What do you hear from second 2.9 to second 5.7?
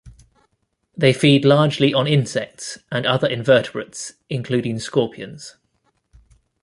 and other invertebrates, including scorpions.